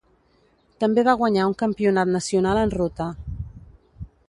[0.83, 3.11] També va guanyar un campionat nacional en ruta.